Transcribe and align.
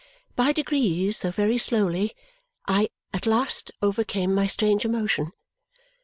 By 0.35 0.51
degrees, 0.51 1.19
though 1.19 1.29
very 1.29 1.59
slowly, 1.59 2.15
I 2.65 2.89
at 3.13 3.27
last 3.27 3.69
overcame 3.83 4.33
my 4.33 4.47
strange 4.47 4.83
emotion. 4.83 5.31